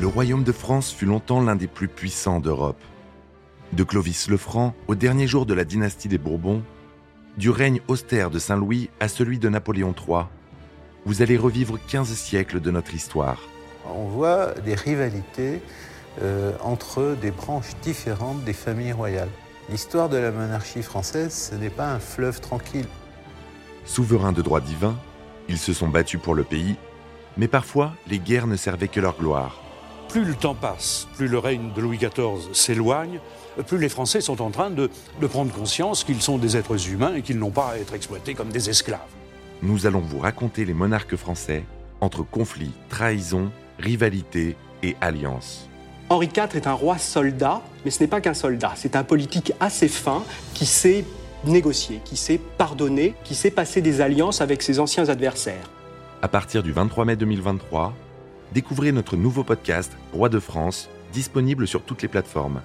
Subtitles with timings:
[0.00, 2.80] le royaume de France fut longtemps l'un des plus puissants d'Europe.
[3.74, 6.62] De Clovis le Franc au dernier jour de la dynastie des Bourbons,
[7.36, 10.24] du règne austère de Saint-Louis à celui de Napoléon III,
[11.04, 13.42] vous allez revivre 15 siècles de notre histoire.
[13.94, 15.60] On voit des rivalités
[16.22, 19.30] euh, entre des branches différentes des familles royales.
[19.68, 22.88] L'histoire de la monarchie française, ce n'est pas un fleuve tranquille.
[23.84, 24.96] Souverains de droit divin,
[25.50, 26.76] ils se sont battus pour le pays,
[27.36, 29.60] mais parfois les guerres ne servaient que leur gloire.
[30.10, 33.20] Plus le temps passe, plus le règne de Louis XIV s'éloigne,
[33.68, 37.14] plus les Français sont en train de, de prendre conscience qu'ils sont des êtres humains
[37.14, 38.98] et qu'ils n'ont pas à être exploités comme des esclaves.
[39.62, 41.62] Nous allons vous raconter les monarques français
[42.00, 45.68] entre conflits, trahisons, rivalités et alliances.
[46.08, 49.52] Henri IV est un roi soldat, mais ce n'est pas qu'un soldat, c'est un politique
[49.60, 50.24] assez fin
[50.54, 51.04] qui sait
[51.44, 55.70] négocier, qui sait pardonner, qui sait passer des alliances avec ses anciens adversaires.
[56.20, 57.94] À partir du 23 mai 2023,
[58.52, 62.60] découvrez notre nouveau podcast Roi de France, disponible sur toutes les plateformes.